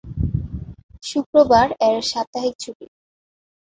শুক্রবার 1.03 1.67
এর 1.87 1.97
সাপ্তাহিক 2.11 2.55
ছুটি। 2.59 2.87